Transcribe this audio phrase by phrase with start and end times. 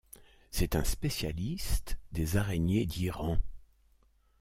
[0.49, 3.37] C'est un spécialiste des araignées d'Iran.